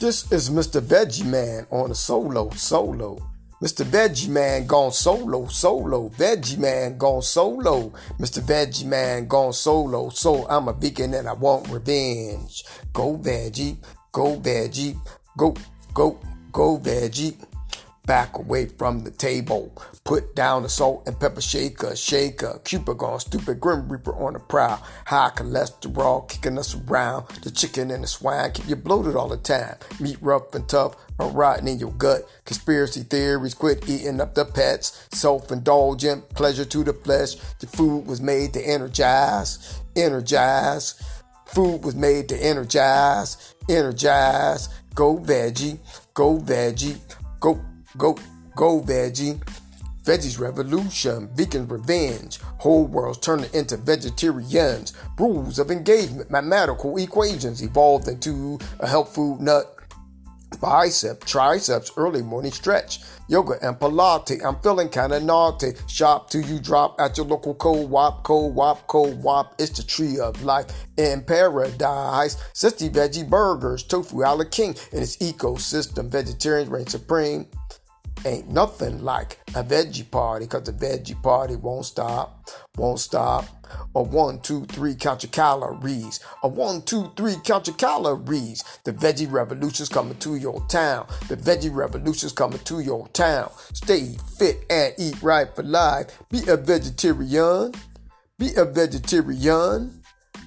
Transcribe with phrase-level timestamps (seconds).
[0.00, 0.80] This is Mr.
[0.80, 3.18] Veggie Man on a solo, solo.
[3.60, 3.84] Mr.
[3.84, 6.08] Veggie Man gone solo, solo.
[6.10, 7.92] Veggie Man gone solo.
[8.20, 8.40] Mr.
[8.40, 10.10] Veggie Man gone solo.
[10.10, 12.62] So I'm a vegan and I want revenge.
[12.92, 13.76] Go veggie,
[14.12, 14.96] go veggie,
[15.36, 15.56] go,
[15.92, 16.16] go,
[16.52, 17.34] go veggie
[18.08, 19.70] back away from the table.
[20.04, 22.58] Put down the salt and pepper shaker, shaker.
[22.64, 24.82] Cupid gone stupid, grim reaper on the prowl.
[25.04, 27.28] High cholesterol kicking us around.
[27.42, 29.76] The chicken and the swine keep you bloated all the time.
[30.00, 32.22] Meat rough and tough, or rotting in your gut.
[32.46, 35.06] Conspiracy theories, quit eating up the pets.
[35.12, 37.34] Self-indulgent, pleasure to the flesh.
[37.60, 41.00] The food was made to energize, energize.
[41.44, 44.70] Food was made to energize, energize.
[44.94, 45.78] Go veggie,
[46.14, 46.98] go veggie,
[47.38, 47.60] go
[47.96, 48.16] Go,
[48.54, 49.40] go veggie.
[50.04, 52.38] Veggies revolution, vegan revenge.
[52.58, 54.92] Whole world's turning into vegetarians.
[55.18, 59.74] Rules of engagement, mathematical equations evolved into a health food nut.
[60.60, 63.00] Bicep, triceps, early morning stretch.
[63.28, 64.42] Yoga and Pilates.
[64.44, 65.74] I'm feeling kinda naughty.
[65.86, 69.54] Shop till you drop at your local co-op, co-op, co-op.
[69.58, 70.66] It's the tree of life
[70.96, 72.36] in paradise.
[72.54, 76.08] 60 veggie burgers, tofu a la king and its ecosystem.
[76.08, 77.46] Vegetarians reign supreme.
[78.24, 83.44] Ain't nothing like a veggie party, cause the veggie party won't stop, won't stop.
[83.94, 86.20] A one, two, three, count your calories.
[86.42, 88.64] A one, two, three, count your calories.
[88.84, 91.06] The veggie revolution's coming to your town.
[91.28, 93.50] The veggie revolution's coming to your town.
[93.72, 96.06] Stay fit and eat right for life.
[96.28, 97.72] Be a vegetarian.
[98.38, 100.02] Be a vegetarian.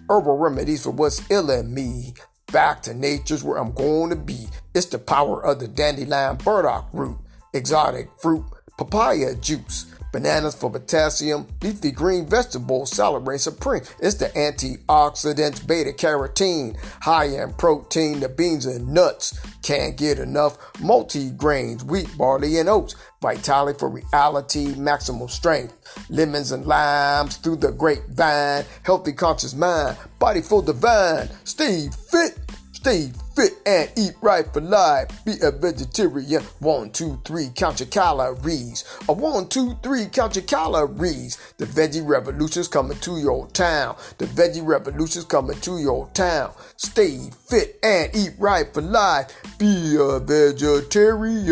[0.09, 2.15] Herbal remedies for what's ill in me.
[2.51, 4.47] Back to nature's where I'm going to be.
[4.73, 7.17] It's the power of the dandelion burdock root
[7.53, 8.45] exotic fruit,
[8.77, 13.81] papaya juice, bananas for potassium, leafy green vegetables, salad reign supreme.
[13.99, 19.39] It's the antioxidants, beta carotene, high in protein, the beans and nuts.
[19.63, 22.95] Can't get enough multi-grains, wheat, barley, and oats.
[23.21, 25.77] Vitality for reality, maximum strength.
[26.09, 28.65] Lemons and limes through the grapevine.
[28.83, 31.29] Healthy conscious mind, body full divine.
[31.43, 32.40] Stay fit,
[32.81, 35.07] stay fit and eat right for life.
[35.23, 36.41] Be a vegetarian.
[36.59, 38.83] One, two, three, count your calories.
[39.07, 41.37] A one, two, three, count your calories.
[41.57, 43.97] The veggie revolution's coming to your town.
[44.17, 46.53] The veggie revolution's coming to your town.
[46.77, 49.31] Stay fit and eat right for life.
[49.59, 51.45] Be a vegetarian.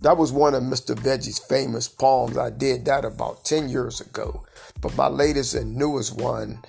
[0.00, 0.96] That was one of Mr.
[0.96, 2.38] Veggie's famous poems.
[2.38, 4.46] I did that about 10 years ago.
[4.80, 6.62] But my latest and newest one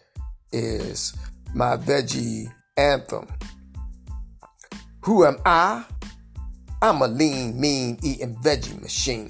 [0.52, 1.16] is
[1.54, 3.28] my veggie anthem.
[5.02, 5.86] Who am I?
[6.82, 9.30] I'm a lean, mean eating veggie machine.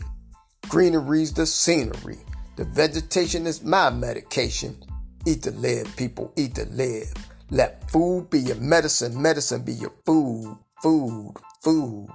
[0.70, 2.20] Greenery's the scenery.
[2.56, 4.78] The vegetation is my medication.
[5.26, 7.14] Eat the live, people, eat the live.
[7.50, 12.08] Let food be your medicine, medicine be your food, food, food.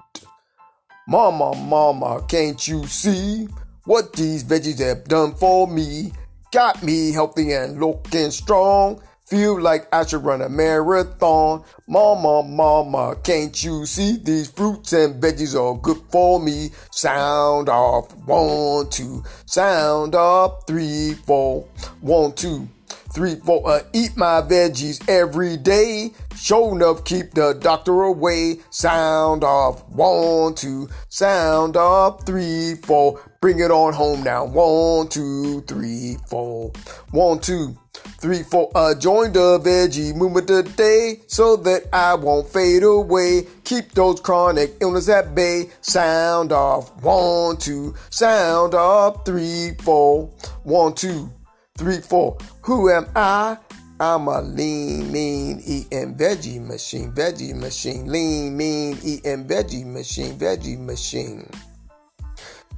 [1.07, 3.49] Mama, mama, can't you see
[3.85, 6.13] what these veggies have done for me?
[6.53, 9.03] Got me healthy and looking strong.
[9.29, 11.63] Feel like I should run a marathon.
[11.87, 16.71] Mama, mama, can't you see these fruits and veggies are good for me?
[16.91, 19.23] Sound off, one, two.
[19.45, 21.69] Sound off, three, four.
[22.01, 22.71] One, two,
[23.13, 23.69] three, four.
[23.69, 26.13] Uh, eat my veggies every day.
[26.35, 28.61] Show enough, keep the doctor away.
[28.71, 30.89] Sound off, one, two.
[31.11, 33.21] Sound off, three, four.
[33.43, 34.47] Bring it on home now.
[34.47, 36.73] One, two, three, four.
[37.11, 37.77] One, two
[38.21, 43.47] Three, four, uh, join the veggie movement today so that I won't fade away.
[43.63, 45.71] Keep those chronic illness at bay.
[45.83, 47.01] Sound off.
[47.01, 47.95] One, two.
[48.11, 49.25] Sound off.
[49.25, 50.31] Three, four.
[50.65, 51.31] One, two,
[51.77, 52.37] three, four.
[52.63, 53.57] Who am I?
[54.01, 60.79] I'm a lean, mean, eating veggie machine, veggie machine, lean, mean, eating veggie machine, veggie
[60.79, 61.49] machine.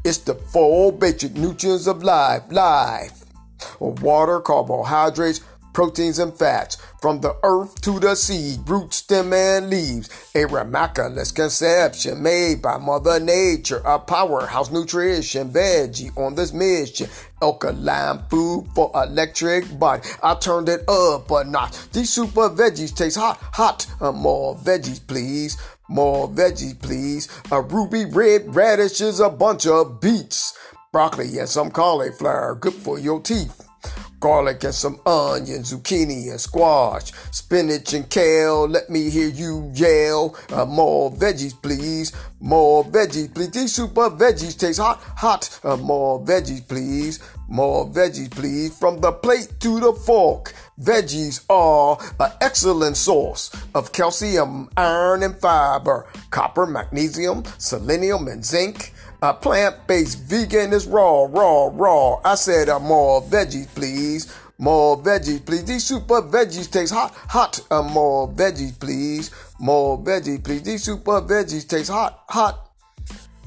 [0.03, 3.21] It's the four basic nutrients of life, life
[3.81, 5.41] of water, carbohydrates,
[5.73, 10.11] proteins, and fats from the earth to the seed, root, stem, and leaves.
[10.35, 17.09] A remarkable conception made by Mother Nature, a powerhouse nutrition veggie on this mission.
[17.43, 20.03] Alkaline food for electric body.
[20.23, 21.91] I turned it up a notch.
[21.91, 23.87] These super veggies taste hot, hot.
[24.01, 25.57] Uh, more veggies, please.
[25.89, 27.29] More veggies, please.
[27.51, 30.57] A ruby red radishes, a bunch of beets
[30.93, 33.67] broccoli and some cauliflower, good for your teeth.
[34.21, 38.69] garlic and some onion, zucchini and squash, spinach and kale.
[38.69, 40.37] Let me hear you yell.
[40.51, 42.13] Uh, more veggies, please.
[42.41, 43.51] More veggies, please.
[43.51, 45.61] These super veggies taste hot, hot.
[45.65, 47.21] Uh, more veggies, please.
[47.49, 48.79] More veggies, please.
[48.79, 50.55] From the plate to the fork.
[50.79, 58.93] Veggies are an excellent source of calcium, iron, and fiber, copper, magnesium, selenium, and zinc.
[59.23, 62.21] A plant-based vegan is raw, raw, raw.
[62.25, 64.35] I said uh, more veggies, please.
[64.57, 65.65] More veggies, please.
[65.65, 67.61] These super veggies taste hot, hot.
[67.71, 69.31] Uh, more veggies, please.
[69.59, 70.63] More veggies, please.
[70.63, 72.71] These super veggies taste hot, hot.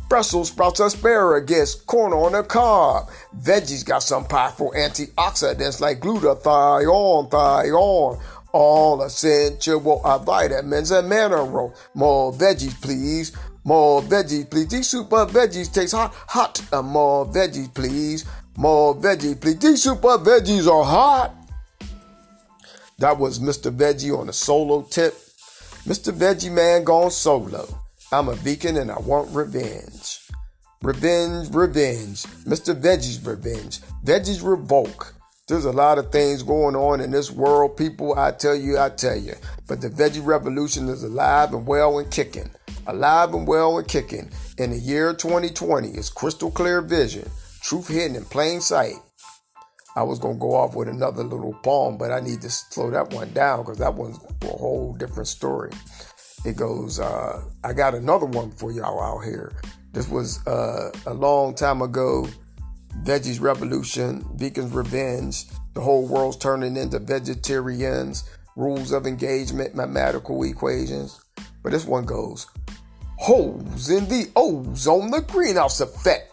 [0.09, 3.09] Brussels sprouts, asparagus, corn on a cob.
[3.35, 8.21] Veggies got some powerful antioxidants like glutathione, thione,
[8.51, 9.79] all essential
[10.23, 11.75] vitamins and minerals.
[11.95, 13.31] More veggies, please.
[13.63, 14.68] More veggies, please.
[14.68, 16.62] These super veggies taste hot, hot.
[16.71, 18.25] Uh, more veggies, please.
[18.57, 19.60] More veggies, please.
[19.60, 21.33] These super veggies are hot.
[23.00, 23.71] That was Mr.
[23.75, 25.13] Veggie on a solo tip.
[25.86, 26.13] Mr.
[26.13, 27.68] Veggie Man gone solo.
[28.12, 30.19] I'm a vegan and I want revenge.
[30.81, 32.24] Revenge, revenge.
[32.45, 32.80] Mr.
[32.80, 33.80] Veggie's revenge.
[34.06, 35.16] Veggies revoke.
[35.50, 38.18] There's a lot of things going on in this world, people.
[38.18, 39.34] I tell you, I tell you.
[39.68, 42.50] But the veggie revolution is alive and well and kicking.
[42.88, 44.31] Alive and well and kicking.
[44.57, 47.30] In the year 2020, it's crystal clear vision.
[47.62, 48.95] Truth hidden in plain sight.
[49.98, 52.90] I was going to go off with another little poem, but I need to slow
[52.92, 55.72] that one down because that one's a whole different story.
[56.45, 59.51] It goes, uh, I got another one for y'all out here.
[59.92, 62.28] This was uh, a long time ago.
[63.01, 65.45] Veggies Revolution, Vegans Revenge.
[65.74, 68.24] The whole world's turning into vegetarians.
[68.56, 71.19] Rules of engagement, mathematical equations.
[71.63, 72.45] But this one goes,
[73.18, 76.31] holes in the ozone, the greenhouse effect,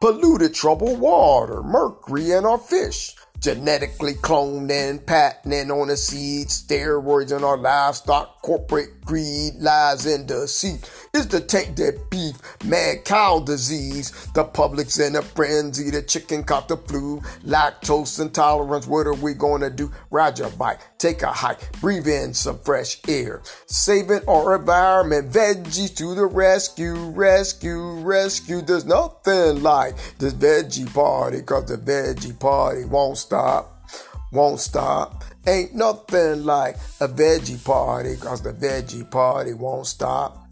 [0.00, 7.36] polluted troubled water, mercury in our fish, genetically cloned and patented on the seed, steroids
[7.36, 10.80] in our livestock, corporate greed lies in the seed.
[11.12, 16.44] Is the tank that beef, mad cow disease, the public's in a frenzy, the chicken
[16.44, 19.90] caught the flu, lactose intolerance, what are we gonna do?
[20.10, 25.96] Ride your bike, take a hike, breathe in some fresh air, saving our environment, veggies
[25.96, 28.60] to the rescue, rescue, rescue.
[28.60, 33.88] There's nothing like this veggie party, cause the veggie party won't stop,
[34.32, 35.22] won't stop.
[35.46, 40.48] Ain't nothing like a veggie party, cause the veggie party won't stop.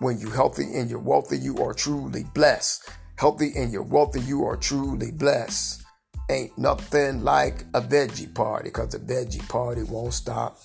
[0.00, 2.90] When you healthy and you're wealthy, you are truly blessed.
[3.14, 5.84] Healthy and you're wealthy, you are truly blessed.
[6.28, 10.58] Ain't nothing like a veggie party, cause the veggie party won't stop.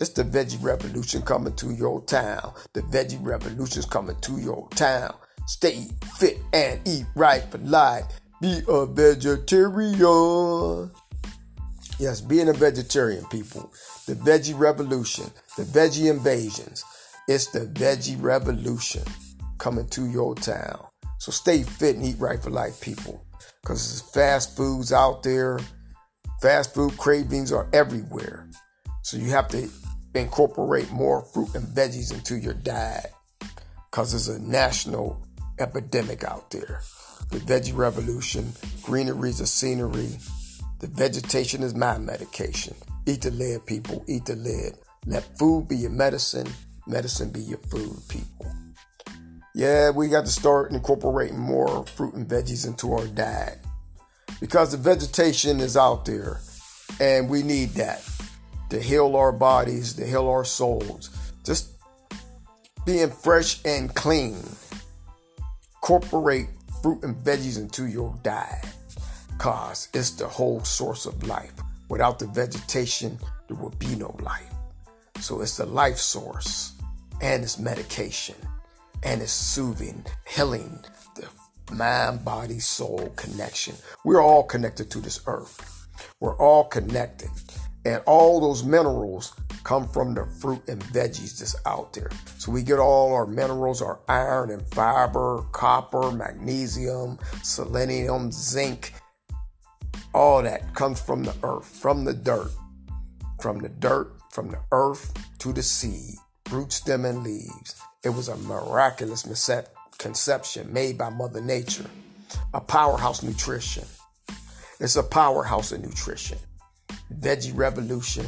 [0.00, 2.52] It's the veggie revolution coming to your town.
[2.72, 5.14] The veggie revolution's coming to your town.
[5.46, 5.86] Stay
[6.18, 8.06] fit and eat right for life.
[8.40, 10.90] Be a vegetarian.
[11.98, 13.72] Yes, being a vegetarian, people.
[14.06, 16.84] The veggie revolution, the veggie invasions.
[17.28, 19.04] It's the veggie revolution
[19.56, 20.84] coming to your town.
[21.18, 23.24] So stay fit and eat right for life, people.
[23.62, 25.58] Because fast foods out there.
[26.42, 28.50] Fast food cravings are everywhere.
[29.02, 29.68] So you have to
[30.14, 33.12] incorporate more fruit and veggies into your diet.
[33.90, 35.26] Because there's a national
[35.58, 36.82] epidemic out there.
[37.30, 38.52] The veggie revolution,
[38.82, 40.16] greenery is a scenery.
[40.80, 42.74] The vegetation is my medication.
[43.06, 44.04] Eat the lead, people.
[44.08, 44.74] Eat the lead.
[45.06, 46.48] Let food be your medicine.
[46.86, 48.52] Medicine be your food, people.
[49.54, 53.58] Yeah, we got to start incorporating more fruit and veggies into our diet
[54.40, 56.40] because the vegetation is out there
[57.00, 58.06] and we need that
[58.70, 61.10] to heal our bodies, to heal our souls.
[61.44, 61.70] Just
[62.84, 64.42] being fresh and clean.
[65.76, 66.48] Incorporate
[66.86, 68.64] fruit and veggies into your diet
[69.32, 71.52] because it's the whole source of life.
[71.88, 74.52] Without the vegetation, there would be no life.
[75.18, 76.74] So it's the life source
[77.20, 78.36] and it's medication
[79.02, 80.78] and it's soothing, healing
[81.16, 81.26] the
[81.74, 83.74] mind, body, soul connection.
[84.04, 85.88] We're all connected to this earth.
[86.20, 87.30] We're all connected.
[87.84, 89.34] And all those minerals
[89.66, 92.08] come from the fruit and veggies that's out there.
[92.38, 98.94] So we get all our minerals, our iron and fiber, copper, magnesium, selenium, zinc,
[100.14, 102.52] all that comes from the earth, from the dirt,
[103.40, 106.14] from the dirt, from the earth to the seed,
[106.52, 107.74] root, stem, and leaves.
[108.04, 109.26] It was a miraculous
[109.98, 111.90] conception made by Mother Nature,
[112.54, 113.84] a powerhouse nutrition.
[114.78, 116.38] It's a powerhouse of nutrition.
[117.12, 118.26] Veggie Revolution,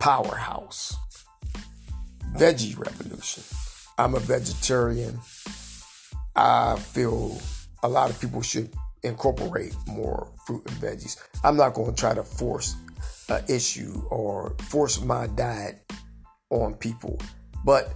[0.00, 0.96] powerhouse.
[2.36, 3.44] Veggie Revolution.
[3.98, 5.20] I'm a vegetarian.
[6.34, 7.40] I feel
[7.82, 8.70] a lot of people should
[9.02, 11.16] incorporate more fruit and veggies.
[11.44, 12.76] I'm not going to try to force
[13.28, 15.80] an issue or force my diet
[16.50, 17.18] on people,
[17.64, 17.92] but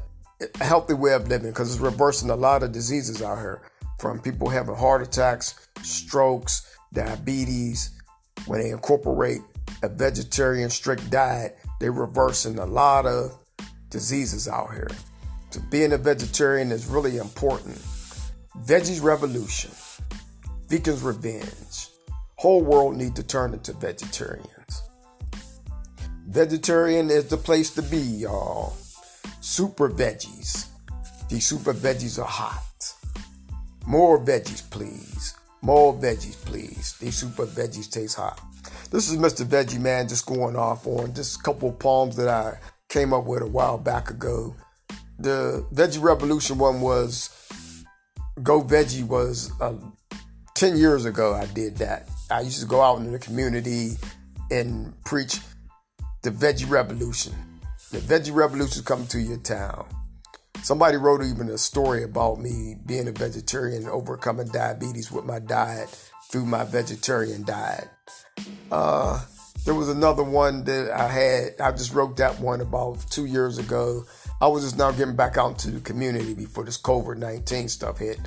[0.60, 3.62] a healthy way of living because it's reversing a lot of diseases out here
[3.98, 7.90] from people having heart attacks, strokes, diabetes.
[8.46, 9.40] When they incorporate
[9.82, 13.38] a vegetarian strict diet, they're reversing a lot of
[13.90, 14.90] diseases out here.
[15.50, 17.76] So being a vegetarian is really important.
[18.64, 19.70] Veggies revolution,
[20.68, 21.88] vegans revenge.
[22.36, 24.82] Whole world need to turn into vegetarians.
[26.26, 28.76] Vegetarian is the place to be, y'all.
[29.40, 30.66] Super veggies.
[31.28, 32.94] These super veggies are hot.
[33.86, 35.34] More veggies, please.
[35.64, 36.92] More veggies, please.
[37.00, 38.38] These super veggies taste hot.
[38.90, 39.46] This is Mr.
[39.46, 42.58] Veggie Man just going off on just a couple of poems that I
[42.90, 44.54] came up with a while back ago.
[45.18, 47.30] The Veggie Revolution one was
[48.42, 49.72] Go Veggie was uh,
[50.54, 52.10] 10 years ago I did that.
[52.30, 53.92] I used to go out in the community
[54.50, 55.38] and preach
[56.20, 57.32] the Veggie Revolution.
[57.90, 59.86] The Veggie Revolution coming to your town.
[60.64, 65.38] Somebody wrote even a story about me being a vegetarian and overcoming diabetes with my
[65.38, 65.90] diet
[66.30, 67.90] through my vegetarian diet.
[68.72, 69.22] Uh,
[69.66, 71.60] there was another one that I had.
[71.60, 74.06] I just wrote that one about two years ago.
[74.40, 77.98] I was just now getting back out into the community before this COVID 19 stuff
[77.98, 78.18] hit.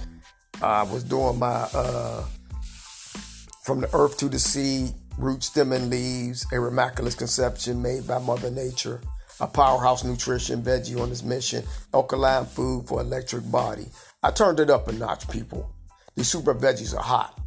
[0.61, 2.23] I was doing my uh,
[3.63, 8.19] From the Earth to the Sea, Root, Stem, and Leaves, a Miraculous Conception made by
[8.19, 9.01] Mother Nature,
[9.39, 11.63] a powerhouse nutrition veggie on this mission,
[11.93, 13.85] alkaline food for electric body.
[14.23, 15.71] I turned it up a notch, people.
[16.15, 17.39] These super veggies are hot.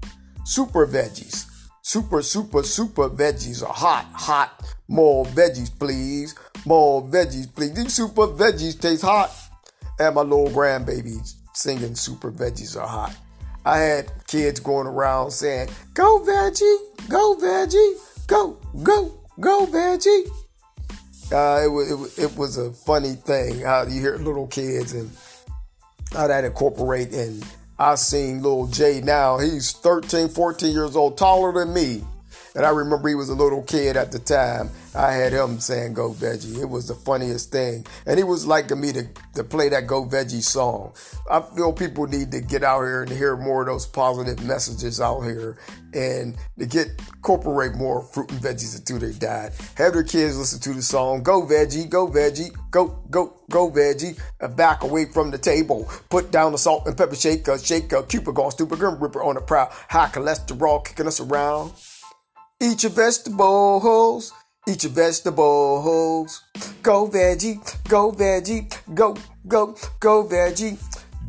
[0.44, 1.46] Super veggies.
[1.82, 4.64] Super, super, super veggies are hot, hot.
[4.86, 6.34] More veggies, please.
[6.64, 7.74] More veggies, please.
[7.74, 9.34] These super veggies taste hot.
[9.98, 13.16] And my little grandbabies singing super veggies are hot.
[13.64, 17.94] I had kids going around saying, Go veggie, go veggie,
[18.26, 20.30] go, go, go veggie.
[21.32, 25.08] Uh, it, was, it, it, was a funny thing how you hear little kids and
[26.12, 27.12] how that incorporate.
[27.12, 27.46] And
[27.78, 29.38] I seen little Jay now.
[29.38, 32.04] He's 13, 14 years old, taller than me.
[32.54, 34.70] And I remember he was a little kid at the time.
[34.94, 36.60] I had him saying Go Veggie.
[36.60, 37.86] It was the funniest thing.
[38.06, 40.92] And he was liking me to, to play that Go Veggie song.
[41.30, 45.00] I feel people need to get out here and hear more of those positive messages
[45.00, 45.58] out here
[45.94, 49.52] and to get incorporate more fruit and veggies into their diet.
[49.76, 54.18] Have their kids listen to the song Go Veggie, Go Veggie, Go, Go, Go Veggie.
[54.40, 55.88] And back away from the table.
[56.08, 59.40] Put down the salt and pepper shaker, shaker, Cupid gone stupid, grim ripper on the
[59.40, 59.68] prowl.
[59.88, 61.72] High cholesterol kicking us around.
[62.62, 64.34] Eat your vegetables.
[64.68, 66.42] Eat your vegetables.
[66.82, 69.16] Go veggie, go veggie, go,
[69.48, 70.78] go, go veggie.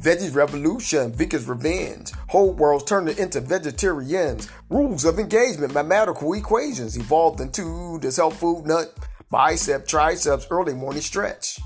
[0.02, 2.12] Veggies revolution, vegans revenge.
[2.28, 4.50] Whole world's turning into vegetarians.
[4.70, 8.94] Rules of engagement, mathematical equations evolved into this health food nut.
[9.30, 11.60] Bicep, triceps, early morning stretch.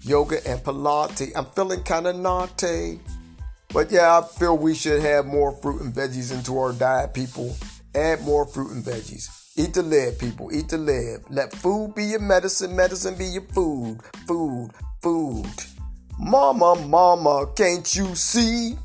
[0.00, 1.32] Yoga and Pilates.
[1.36, 3.00] I'm feeling kind of naughty.
[3.70, 7.54] But yeah, I feel we should have more fruit and veggies into our diet, people.
[7.98, 9.28] Add more fruit and veggies.
[9.56, 10.54] Eat the live, people.
[10.54, 11.24] Eat the live.
[11.30, 13.98] Let food be your medicine, medicine be your food.
[14.28, 14.70] Food,
[15.02, 15.50] food.
[16.16, 18.76] Mama, mama, can't you see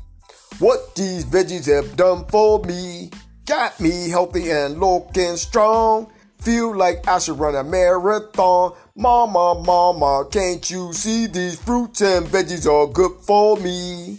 [0.58, 3.10] what these veggies have done for me?
[3.46, 6.10] Got me healthy and looking strong.
[6.40, 8.72] Feel like I should run a marathon.
[8.96, 14.18] Mama, mama, can't you see these fruits and veggies are good for me?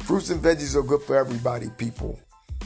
[0.00, 2.20] Fruits and veggies are good for everybody, people.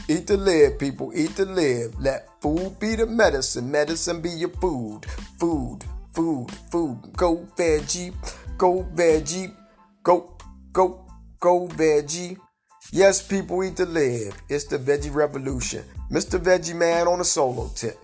[0.09, 1.11] Eat to live, people.
[1.15, 1.97] Eat to live.
[1.99, 3.71] Let food be the medicine.
[3.71, 5.05] Medicine be your food.
[5.39, 5.79] Food,
[6.13, 6.99] food, food.
[7.15, 8.13] Go veggie.
[8.57, 9.53] Go veggie.
[10.03, 10.37] Go,
[10.73, 11.05] go,
[11.39, 12.37] go veggie.
[12.91, 14.35] Yes, people eat to live.
[14.49, 15.85] It's the veggie revolution.
[16.11, 16.37] Mr.
[16.37, 17.97] Veggie Man on a solo tip.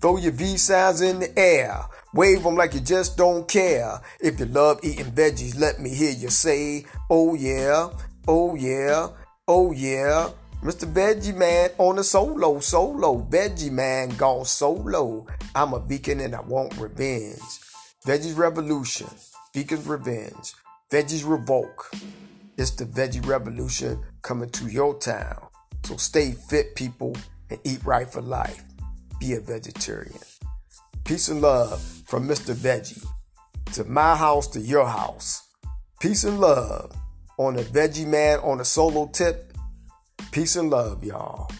[0.00, 1.80] Throw your V signs in the air.
[2.12, 3.98] Wave them like you just don't care.
[4.20, 7.88] If you love eating veggies, let me hear you say, oh yeah,
[8.28, 9.08] oh yeah,
[9.48, 10.28] oh yeah.
[10.66, 10.92] Mr.
[10.92, 13.24] Veggie Man on a solo, solo.
[13.30, 15.24] Veggie Man gone solo.
[15.54, 17.38] I'm a vegan and I want revenge.
[18.04, 19.06] Veggies Revolution.
[19.54, 20.54] Vegans Revenge.
[20.90, 21.92] Veggies Revoke.
[22.58, 25.38] It's the Veggie Revolution coming to your town.
[25.84, 27.16] So stay fit, people,
[27.48, 28.64] and eat right for life.
[29.20, 30.18] Be a vegetarian.
[31.04, 32.56] Peace and love from Mr.
[32.56, 33.06] Veggie.
[33.74, 35.46] To my house, to your house.
[36.00, 36.90] Peace and love
[37.38, 39.52] on a Veggie Man on a solo tip
[40.32, 41.50] Peace and love, y'all.